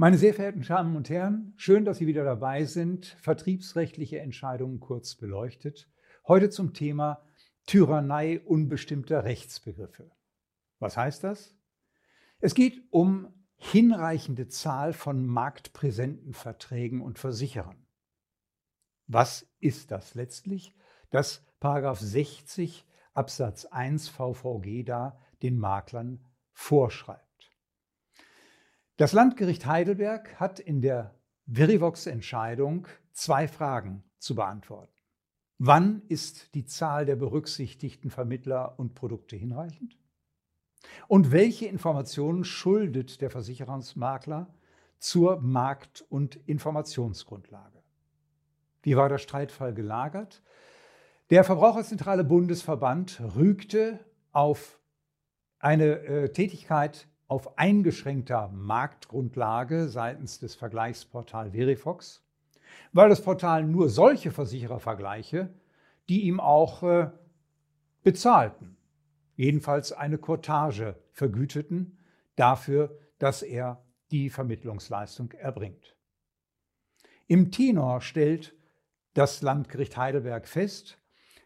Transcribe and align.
Meine 0.00 0.16
sehr 0.16 0.32
verehrten 0.32 0.62
Damen 0.62 0.96
und 0.96 1.10
Herren, 1.10 1.52
schön, 1.56 1.84
dass 1.84 1.98
Sie 1.98 2.06
wieder 2.06 2.24
dabei 2.24 2.64
sind. 2.64 3.04
Vertriebsrechtliche 3.20 4.18
Entscheidungen 4.18 4.80
kurz 4.80 5.14
beleuchtet. 5.14 5.90
Heute 6.26 6.48
zum 6.48 6.72
Thema 6.72 7.22
Tyrannei 7.66 8.40
unbestimmter 8.40 9.24
Rechtsbegriffe. 9.24 10.10
Was 10.78 10.96
heißt 10.96 11.22
das? 11.22 11.54
Es 12.38 12.54
geht 12.54 12.82
um 12.88 13.28
hinreichende 13.56 14.48
Zahl 14.48 14.94
von 14.94 15.26
marktpräsenten 15.26 16.32
Verträgen 16.32 17.02
und 17.02 17.18
Versicherern. 17.18 17.86
Was 19.06 19.52
ist 19.58 19.90
das 19.90 20.14
letztlich? 20.14 20.74
Dass 21.10 21.44
60 21.60 22.86
Absatz 23.12 23.66
1 23.66 24.08
VVG 24.08 24.82
da 24.82 25.20
den 25.42 25.58
Maklern 25.58 26.24
vorschreibt. 26.54 27.29
Das 29.00 29.14
Landgericht 29.14 29.64
Heidelberg 29.64 30.38
hat 30.38 30.60
in 30.60 30.82
der 30.82 31.14
Verivox-Entscheidung 31.46 32.86
zwei 33.12 33.48
Fragen 33.48 34.04
zu 34.18 34.34
beantworten. 34.34 34.92
Wann 35.56 36.02
ist 36.08 36.54
die 36.54 36.66
Zahl 36.66 37.06
der 37.06 37.16
berücksichtigten 37.16 38.10
Vermittler 38.10 38.78
und 38.78 38.94
Produkte 38.94 39.36
hinreichend? 39.36 39.96
Und 41.08 41.32
welche 41.32 41.64
Informationen 41.64 42.44
schuldet 42.44 43.22
der 43.22 43.30
Versicherungsmakler 43.30 44.52
zur 44.98 45.40
Markt- 45.40 46.04
und 46.10 46.36
Informationsgrundlage? 46.46 47.82
Wie 48.82 48.98
war 48.98 49.08
der 49.08 49.16
Streitfall 49.16 49.72
gelagert? 49.72 50.42
Der 51.30 51.44
Verbraucherzentrale 51.44 52.22
Bundesverband 52.22 53.22
rügte 53.34 53.98
auf 54.32 54.78
eine 55.58 56.00
äh, 56.00 56.32
Tätigkeit 56.32 57.08
auf 57.30 57.58
eingeschränkter 57.58 58.48
Marktgrundlage 58.48 59.88
seitens 59.88 60.40
des 60.40 60.56
Vergleichsportal 60.56 61.52
Verifox, 61.52 62.24
weil 62.92 63.08
das 63.08 63.22
Portal 63.22 63.62
nur 63.62 63.88
solche 63.88 64.32
Versicherer 64.32 64.80
vergleiche, 64.80 65.48
die 66.08 66.22
ihm 66.22 66.40
auch 66.40 66.82
äh, 66.82 67.08
bezahlten, 68.02 68.76
jedenfalls 69.36 69.92
eine 69.92 70.18
Cortage 70.18 70.96
vergüteten 71.12 71.98
dafür, 72.34 72.98
dass 73.20 73.42
er 73.42 73.80
die 74.10 74.28
Vermittlungsleistung 74.28 75.30
erbringt. 75.30 75.94
Im 77.28 77.52
Tenor 77.52 78.00
stellt 78.00 78.56
das 79.14 79.40
Landgericht 79.40 79.96
Heidelberg 79.96 80.48
fest, 80.48 80.98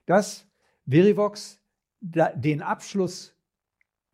dass 0.06 0.46
Verivox 0.86 1.60
den 2.00 2.62
Abschluss 2.62 3.33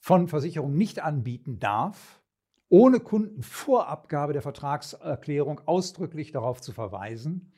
von 0.01 0.29
Versicherungen 0.29 0.77
nicht 0.77 1.01
anbieten 1.03 1.59
darf, 1.59 2.21
ohne 2.69 3.01
Kunden 3.01 3.43
vor 3.43 3.89
Abgabe 3.89 4.33
der 4.33 4.43
Vertragserklärung 4.43 5.61
ausdrücklich 5.67 6.33
darauf 6.33 6.61
zu 6.61 6.73
verweisen, 6.73 7.53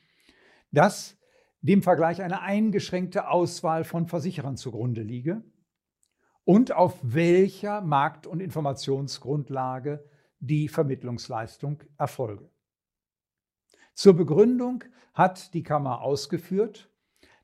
dass 0.72 1.18
dem 1.60 1.82
Vergleich 1.82 2.20
eine 2.20 2.42
eingeschränkte 2.42 3.28
Auswahl 3.28 3.84
von 3.84 4.08
Versicherern 4.08 4.56
zugrunde 4.56 5.02
liege 5.02 5.44
und 6.44 6.72
auf 6.72 6.98
welcher 7.02 7.80
Markt- 7.80 8.26
und 8.26 8.40
Informationsgrundlage 8.40 10.04
die 10.40 10.68
Vermittlungsleistung 10.68 11.84
erfolge. 11.98 12.50
Zur 13.94 14.14
Begründung 14.14 14.82
hat 15.14 15.54
die 15.54 15.62
Kammer 15.62 16.00
ausgeführt, 16.00 16.90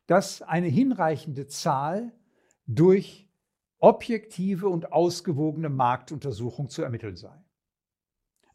dass 0.07 0.43
eine 0.43 0.67
hinreichende 0.67 1.47
Zahl 1.47 2.13
durch 2.67 3.28
objektive 3.79 4.69
und 4.69 4.93
ausgewogene 4.93 5.69
Marktuntersuchung 5.69 6.69
zu 6.69 6.83
ermitteln 6.83 7.17
sei. 7.17 7.43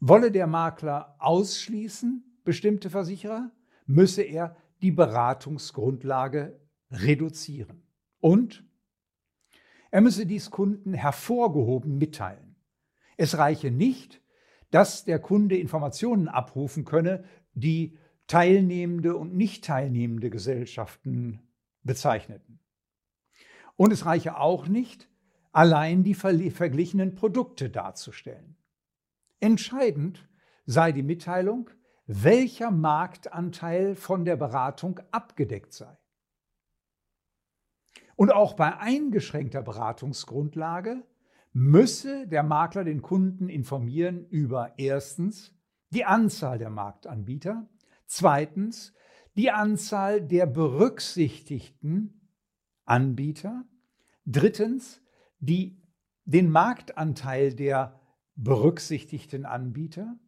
Wolle 0.00 0.30
der 0.30 0.46
Makler 0.46 1.16
ausschließen 1.18 2.40
bestimmte 2.44 2.90
Versicherer, 2.90 3.50
müsse 3.86 4.22
er 4.22 4.56
die 4.82 4.90
Beratungsgrundlage 4.90 6.60
reduzieren. 6.90 7.82
Und 8.20 8.64
er 9.90 10.00
müsse 10.00 10.26
dies 10.26 10.50
Kunden 10.50 10.92
hervorgehoben 10.92 11.98
mitteilen. 11.98 12.56
Es 13.16 13.38
reiche 13.38 13.70
nicht, 13.70 14.20
dass 14.70 15.04
der 15.04 15.18
Kunde 15.20 15.56
Informationen 15.56 16.28
abrufen 16.28 16.84
könne, 16.84 17.24
die 17.54 17.96
teilnehmende 18.26 19.16
und 19.16 19.34
nicht 19.34 19.64
teilnehmende 19.64 20.30
Gesellschaften 20.30 21.40
bezeichneten. 21.82 22.58
Und 23.76 23.92
es 23.92 24.04
reiche 24.04 24.38
auch 24.38 24.66
nicht, 24.66 25.08
allein 25.54 26.02
die 26.02 26.14
verglichenen 26.14 27.14
Produkte 27.14 27.70
darzustellen. 27.70 28.56
Entscheidend 29.38 30.28
sei 30.66 30.90
die 30.90 31.04
Mitteilung, 31.04 31.70
welcher 32.06 32.70
Marktanteil 32.70 33.94
von 33.94 34.24
der 34.24 34.36
Beratung 34.36 35.00
abgedeckt 35.12 35.72
sei. 35.72 35.96
Und 38.16 38.32
auch 38.32 38.54
bei 38.54 38.76
eingeschränkter 38.78 39.62
Beratungsgrundlage 39.62 41.04
müsse 41.52 42.26
der 42.26 42.42
Makler 42.42 42.82
den 42.82 43.00
Kunden 43.00 43.48
informieren 43.48 44.26
über 44.28 44.74
erstens 44.76 45.54
die 45.90 46.04
Anzahl 46.04 46.58
der 46.58 46.70
Marktanbieter, 46.70 47.68
zweitens 48.06 48.92
die 49.36 49.52
Anzahl 49.52 50.20
der 50.20 50.46
berücksichtigten 50.46 52.28
Anbieter, 52.84 53.64
drittens 54.26 55.03
die 55.44 55.82
den 56.24 56.50
Marktanteil 56.50 57.54
der 57.54 58.00
berücksichtigten 58.34 59.44
Anbieter 59.44 60.18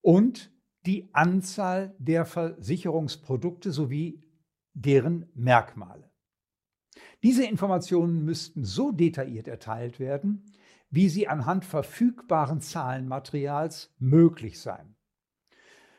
und 0.00 0.52
die 0.86 1.12
Anzahl 1.12 1.94
der 1.98 2.24
Versicherungsprodukte 2.24 3.72
sowie 3.72 4.24
deren 4.74 5.30
Merkmale. 5.34 6.10
Diese 7.22 7.44
Informationen 7.44 8.24
müssten 8.24 8.64
so 8.64 8.92
detailliert 8.92 9.48
erteilt 9.48 9.98
werden, 9.98 10.44
wie 10.90 11.08
sie 11.08 11.28
anhand 11.28 11.64
verfügbaren 11.64 12.60
Zahlenmaterials 12.60 13.94
möglich 13.98 14.60
seien. 14.60 14.96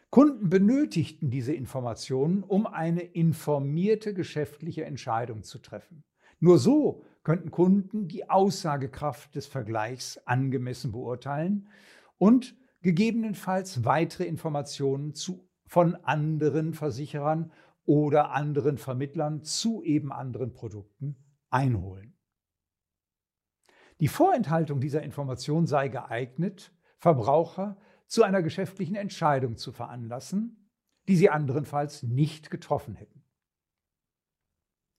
Kunden 0.09 0.49
benötigten 0.49 1.29
diese 1.29 1.53
Informationen, 1.53 2.41
um 2.41 2.65
eine 2.65 3.01
informierte 3.01 4.13
geschäftliche 4.13 4.85
Entscheidung 4.85 5.43
zu 5.43 5.59
treffen. 5.59 6.03
Nur 6.39 6.57
so 6.57 7.03
könnten 7.29 7.51
Kunden 7.51 8.07
die 8.07 8.27
Aussagekraft 8.27 9.35
des 9.35 9.45
Vergleichs 9.45 10.17
angemessen 10.25 10.91
beurteilen 10.91 11.69
und 12.17 12.57
gegebenenfalls 12.81 13.85
weitere 13.85 14.23
Informationen 14.23 15.13
zu, 15.13 15.47
von 15.67 15.93
anderen 15.97 16.73
Versicherern 16.73 17.51
oder 17.85 18.31
anderen 18.31 18.79
Vermittlern 18.79 19.43
zu 19.43 19.83
eben 19.83 20.11
anderen 20.11 20.53
Produkten 20.53 21.17
einholen. 21.51 22.17
Die 23.99 24.07
Vorenthaltung 24.07 24.81
dieser 24.81 25.03
Information 25.03 25.67
sei 25.67 25.87
geeignet, 25.89 26.73
Verbraucher 26.97 27.77
zu 28.07 28.23
einer 28.23 28.41
geschäftlichen 28.41 28.95
Entscheidung 28.95 29.55
zu 29.55 29.71
veranlassen, 29.71 30.67
die 31.07 31.15
sie 31.15 31.29
anderenfalls 31.29 32.01
nicht 32.01 32.49
getroffen 32.49 32.95
hätten. 32.95 33.21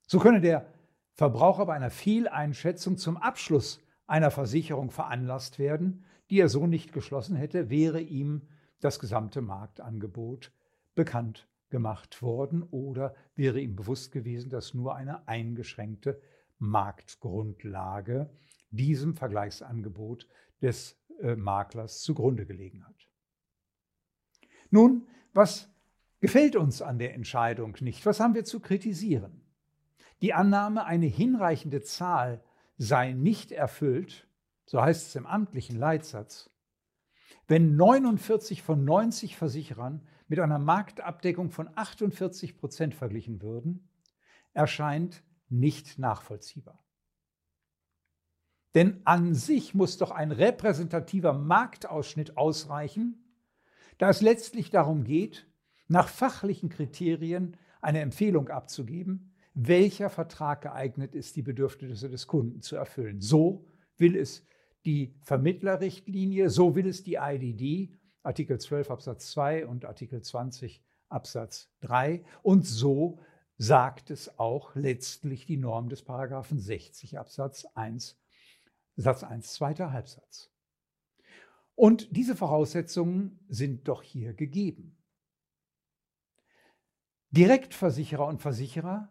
So 0.07 0.21
könne 0.21 0.41
der 0.41 0.73
Verbraucher 1.15 1.67
bei 1.67 1.75
einer 1.75 1.91
Fehleinschätzung 1.91 2.97
zum 2.97 3.17
Abschluss 3.17 3.81
einer 4.07 4.31
Versicherung 4.31 4.91
veranlasst 4.91 5.59
werden, 5.59 6.05
die 6.31 6.41
er 6.41 6.49
so 6.49 6.67
nicht 6.67 6.93
geschlossen 6.93 7.37
hätte, 7.37 7.71
wäre 7.71 8.01
ihm 8.01 8.49
das 8.81 8.99
gesamte 8.99 9.43
Marktangebot 9.43 10.53
bekannt 10.95 11.49
gemacht 11.71 12.21
worden 12.23 12.63
oder 12.65 13.15
wäre 13.37 13.61
ihm 13.61 13.77
bewusst 13.77 14.13
gewesen, 14.13 14.51
dass 14.51 14.75
nur 14.75 14.97
eine 14.97 15.29
eingeschränkte 15.29 16.21
Marktgrundlage 16.59 18.31
diesem 18.71 19.15
Vergleichsangebot 19.15 20.27
des 20.61 20.99
äh, 21.21 21.37
Maklers 21.37 22.03
zugrunde 22.03 22.47
gelegen 22.47 22.85
hat. 22.85 23.09
Nun, 24.71 25.07
was 25.33 25.71
gefällt 26.21 26.57
uns 26.57 26.83
an 26.83 26.99
der 26.99 27.15
Entscheidung 27.15 27.77
nicht? 27.81 28.05
Was 28.07 28.21
haben 28.21 28.35
wir 28.35 28.45
zu 28.45 28.61
kritisieren? 28.61 29.40
Die 30.23 30.35
Annahme, 30.35 30.85
eine 30.85 31.07
hinreichende 31.07 31.83
Zahl 31.83 32.43
sei 32.77 33.13
nicht 33.13 33.53
erfüllt, 33.53 34.29
so 34.67 34.81
heißt 34.81 35.09
es 35.09 35.17
im 35.17 35.27
amtlichen 35.27 35.79
Leitsatz, 35.79 36.51
wenn 37.49 37.77
49 37.77 38.63
von 38.63 38.85
90 38.85 39.37
Versicherern 39.37 40.07
mit 40.29 40.39
einer 40.39 40.59
Marktabdeckung 40.59 41.51
von 41.51 41.69
48 41.75 42.57
Prozent 42.57 42.95
verglichen 42.95 43.43
würden, 43.43 43.89
erscheint 44.53 45.23
nicht 45.49 45.99
nachvollziehbar. 45.99 46.85
Denn 48.75 49.01
an 49.05 49.35
sich 49.35 49.75
muss 49.75 49.99
doch 49.99 50.13
ein 50.13 50.31
repräsentativer 50.31 51.33
Marktausschnitt 51.33 52.37
ausreichen, 52.37 53.25
da 53.99 54.09
es 54.11 54.21
letztlich 54.21 54.71
darum 54.71 55.03
geht, 55.03 55.49
nach 55.89 56.09
fachlichen 56.09 56.69
Kriterien 56.69 57.57
eine 57.81 58.01
Empfehlung 58.01 58.49
abzugeben, 58.49 59.30
welcher 59.55 60.11
Vertrag 60.11 60.63
geeignet 60.63 61.15
ist, 61.15 61.37
die 61.37 61.43
Bedürfnisse 61.43 62.09
des 62.09 62.27
Kunden 62.27 62.63
zu 62.63 62.77
erfüllen. 62.77 63.21
So 63.21 63.67
will 63.97 64.17
es 64.17 64.47
die 64.85 65.15
Vermittlerrichtlinie, 65.23 66.49
so 66.49 66.75
will 66.75 66.87
es 66.87 67.03
die 67.03 67.15
IDD 67.15 67.97
Artikel 68.23 68.61
12 68.61 68.91
Absatz 68.91 69.31
2 69.33 69.67
und 69.67 69.85
Artikel 69.85 70.23
20 70.23 70.83
Absatz 71.09 71.71
3. 71.81 72.25
Und 72.43 72.67
so 72.67 73.19
sagt 73.57 74.11
es 74.11 74.39
auch 74.39 74.75
letztlich 74.75 75.47
die 75.47 75.57
Norm 75.57 75.89
des 75.89 76.03
Paragraphen 76.03 76.59
60 76.59 77.19
Absatz 77.19 77.67
1, 77.75 78.19
Satz 78.97 79.23
1, 79.23 79.53
zweiter 79.53 79.93
Halbsatz. 79.93 80.51
Und 81.75 82.15
diese 82.15 82.37
Voraussetzungen 82.37 83.41
sind 83.49 83.89
doch 83.89 84.03
hier 84.03 84.35
gegeben. 84.35 84.97
Direktversicherer 87.31 88.27
und 88.27 88.43
Versicherer 88.43 89.09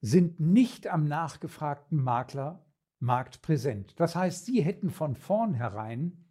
sind 0.00 0.40
nicht 0.40 0.86
am 0.86 1.04
nachgefragten 1.04 2.02
Maklermarkt 2.02 3.42
präsent. 3.42 3.98
Das 3.98 4.16
heißt, 4.16 4.46
sie 4.46 4.62
hätten 4.62 4.90
von 4.90 5.14
vornherein 5.14 6.24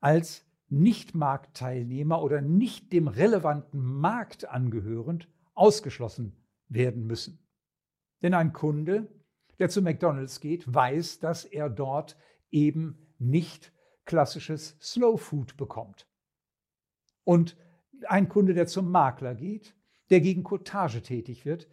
als 0.00 0.44
nicht-Marktteilnehmer 0.68 2.22
oder 2.22 2.40
nicht 2.40 2.92
dem 2.92 3.08
relevanten 3.08 3.80
Markt 3.80 4.48
angehörend 4.48 5.28
ausgeschlossen 5.54 6.44
werden 6.68 7.06
müssen. 7.06 7.44
Denn 8.22 8.34
ein 8.34 8.52
Kunde, 8.52 9.08
der 9.58 9.70
zu 9.70 9.82
McDonald's 9.82 10.40
geht, 10.40 10.72
weiß, 10.72 11.20
dass 11.20 11.44
er 11.44 11.70
dort 11.70 12.16
eben 12.50 13.14
nicht 13.18 13.72
klassisches 14.04 14.78
Slow 14.80 15.18
Food 15.18 15.56
bekommt. 15.56 16.06
Und 17.24 17.56
ein 18.06 18.28
Kunde, 18.28 18.54
der 18.54 18.66
zum 18.66 18.90
Makler 18.90 19.34
geht, 19.34 19.74
der 20.10 20.20
gegen 20.20 20.44
Cottage 20.44 21.02
tätig 21.02 21.44
wird, 21.44 21.68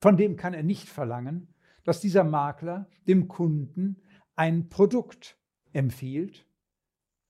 von 0.00 0.16
dem 0.16 0.36
kann 0.36 0.54
er 0.54 0.62
nicht 0.62 0.88
verlangen, 0.88 1.54
dass 1.84 2.00
dieser 2.00 2.24
Makler 2.24 2.88
dem 3.06 3.28
Kunden 3.28 4.02
ein 4.36 4.68
Produkt 4.68 5.38
empfiehlt, 5.72 6.46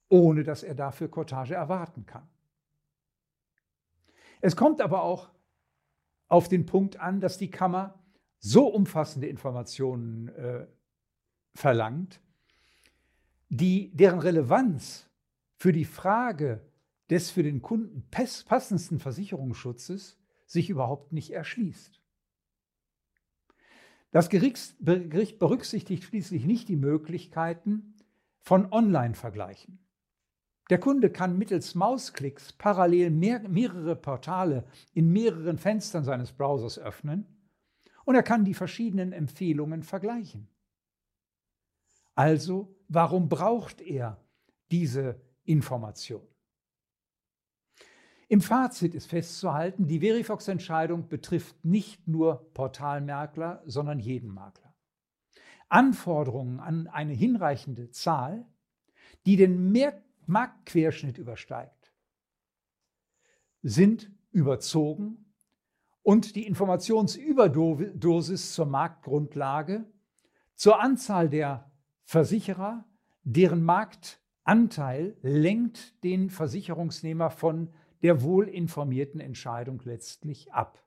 ohne 0.08 0.42
dass 0.42 0.62
er 0.62 0.74
dafür 0.74 1.08
Cottage 1.08 1.54
erwarten 1.54 2.06
kann. 2.06 2.28
Es 4.40 4.56
kommt 4.56 4.80
aber 4.80 5.02
auch 5.02 5.30
auf 6.28 6.48
den 6.48 6.66
Punkt 6.66 7.00
an, 7.00 7.20
dass 7.20 7.38
die 7.38 7.50
Kammer 7.50 7.98
so 8.38 8.66
umfassende 8.66 9.26
Informationen 9.26 10.28
äh, 10.28 10.66
verlangt, 11.54 12.20
die, 13.48 13.90
deren 13.96 14.20
Relevanz 14.20 15.08
für 15.56 15.72
die 15.72 15.84
Frage 15.84 16.60
des 17.10 17.30
für 17.30 17.42
den 17.42 17.62
Kunden 17.62 18.08
passendsten 18.10 19.00
Versicherungsschutzes 19.00 20.18
sich 20.46 20.70
überhaupt 20.70 21.12
nicht 21.12 21.30
erschließt. 21.30 21.97
Das 24.10 24.28
Gericht 24.28 24.76
berücksichtigt 24.80 26.04
schließlich 26.04 26.44
nicht 26.44 26.68
die 26.68 26.76
Möglichkeiten 26.76 27.94
von 28.40 28.72
Online-Vergleichen. 28.72 29.78
Der 30.70 30.78
Kunde 30.78 31.10
kann 31.10 31.38
mittels 31.38 31.74
Mausklicks 31.74 32.52
parallel 32.52 33.10
mehr, 33.10 33.40
mehrere 33.48 33.96
Portale 33.96 34.64
in 34.92 35.12
mehreren 35.12 35.58
Fenstern 35.58 36.04
seines 36.04 36.32
Browsers 36.32 36.78
öffnen 36.78 37.26
und 38.04 38.14
er 38.14 38.22
kann 38.22 38.44
die 38.44 38.54
verschiedenen 38.54 39.12
Empfehlungen 39.12 39.82
vergleichen. 39.82 40.48
Also, 42.14 42.74
warum 42.88 43.28
braucht 43.28 43.80
er 43.80 44.18
diese 44.70 45.20
Information? 45.44 46.26
Im 48.30 48.42
Fazit 48.42 48.94
ist 48.94 49.06
festzuhalten, 49.06 49.86
die 49.86 50.00
Verifox-Entscheidung 50.00 51.08
betrifft 51.08 51.64
nicht 51.64 52.06
nur 52.06 52.52
Portalmakler, 52.52 53.62
sondern 53.64 53.98
jeden 53.98 54.28
Makler. 54.28 54.74
Anforderungen 55.70 56.60
an 56.60 56.88
eine 56.88 57.14
hinreichende 57.14 57.90
Zahl, 57.90 58.46
die 59.24 59.36
den 59.36 59.74
Marktquerschnitt 60.26 61.16
übersteigt, 61.16 61.94
sind 63.62 64.10
überzogen 64.30 65.32
und 66.02 66.36
die 66.36 66.46
Informationsüberdosis 66.46 68.52
zur 68.52 68.66
Marktgrundlage, 68.66 69.90
zur 70.54 70.80
Anzahl 70.80 71.30
der 71.30 71.70
Versicherer, 72.04 72.84
deren 73.22 73.62
Marktanteil 73.62 75.16
lenkt 75.22 76.04
den 76.04 76.28
Versicherungsnehmer 76.28 77.30
von 77.30 77.72
der 78.02 78.22
wohlinformierten 78.22 79.20
Entscheidung 79.20 79.80
letztlich 79.84 80.52
ab. 80.52 80.84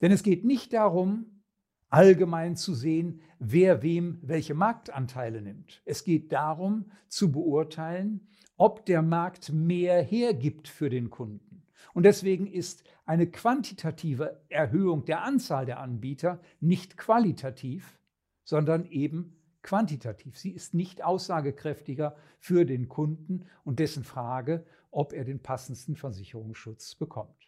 Denn 0.00 0.12
es 0.12 0.22
geht 0.22 0.44
nicht 0.44 0.72
darum, 0.72 1.42
allgemein 1.88 2.56
zu 2.56 2.74
sehen, 2.74 3.20
wer 3.38 3.82
wem 3.82 4.18
welche 4.22 4.54
Marktanteile 4.54 5.40
nimmt. 5.40 5.82
Es 5.84 6.04
geht 6.04 6.32
darum 6.32 6.90
zu 7.08 7.32
beurteilen, 7.32 8.28
ob 8.56 8.84
der 8.86 9.02
Markt 9.02 9.52
mehr 9.52 10.02
hergibt 10.02 10.68
für 10.68 10.90
den 10.90 11.10
Kunden. 11.10 11.62
Und 11.94 12.02
deswegen 12.02 12.46
ist 12.46 12.84
eine 13.04 13.26
quantitative 13.30 14.42
Erhöhung 14.48 15.04
der 15.04 15.22
Anzahl 15.22 15.64
der 15.64 15.80
Anbieter 15.80 16.40
nicht 16.60 16.96
qualitativ, 16.96 17.98
sondern 18.44 18.84
eben 18.86 19.36
quantitativ. 19.62 20.38
Sie 20.38 20.50
ist 20.50 20.74
nicht 20.74 21.02
aussagekräftiger 21.02 22.16
für 22.38 22.64
den 22.64 22.88
Kunden 22.88 23.46
und 23.64 23.78
dessen 23.78 24.04
Frage, 24.04 24.64
ob 24.96 25.12
er 25.12 25.26
den 25.26 25.42
passendsten 25.42 25.94
Versicherungsschutz 25.94 26.94
bekommt. 26.94 27.45